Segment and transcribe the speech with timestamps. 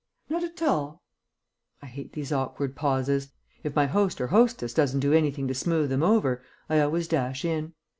[0.31, 1.03] "Not at all."
[1.79, 3.33] I hate these awkward pauses.
[3.63, 7.45] If my host or hostess doesn't do anything to smooth them over, I always dash
[7.45, 7.75] in.